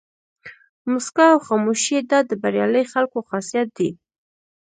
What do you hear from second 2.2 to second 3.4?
د بریالي خلکو